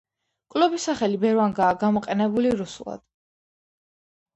[0.55, 3.09] კლუბის სახელი ბევრგანაა გამოყენებული რუსულად.